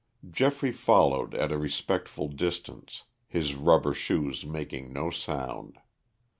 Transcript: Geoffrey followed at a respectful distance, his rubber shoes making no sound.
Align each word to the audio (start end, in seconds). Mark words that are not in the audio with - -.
Geoffrey 0.31 0.71
followed 0.71 1.35
at 1.35 1.51
a 1.51 1.59
respectful 1.59 2.27
distance, 2.27 3.03
his 3.27 3.53
rubber 3.53 3.93
shoes 3.93 4.43
making 4.43 4.91
no 4.91 5.11
sound. 5.11 5.77